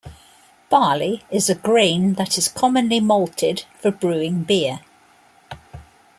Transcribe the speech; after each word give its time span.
Barley 0.71 1.21
is 1.29 1.47
a 1.47 1.53
grain 1.53 2.13
that 2.15 2.35
is 2.35 2.47
commonly 2.47 2.99
malted 2.99 3.65
for 3.79 3.91
brewing 3.91 4.43
beer. 4.43 4.79